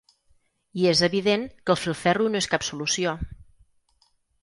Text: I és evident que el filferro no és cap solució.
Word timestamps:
I 0.83 0.87
és 0.91 1.03
evident 1.09 1.45
que 1.55 1.73
el 1.75 1.79
filferro 1.83 2.33
no 2.33 2.43
és 2.43 2.51
cap 2.57 2.69
solució. 2.71 3.17